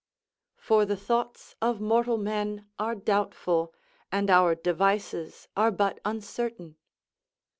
[0.59, 3.71] _"For the thoughts of mortal men are doubtful;
[4.11, 6.75] and our devices are but uncertain."